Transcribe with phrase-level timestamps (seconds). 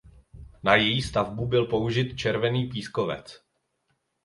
[0.63, 3.45] Na její stavbu byl použit červený pískovec.